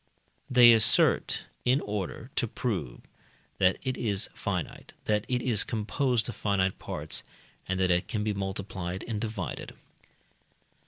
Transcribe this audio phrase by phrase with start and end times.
[0.49, 3.01] they assert, in order to prove
[3.59, 7.21] that it is finite, that it is composed of finite parts,
[7.67, 9.75] and that it can be multiplied and divided.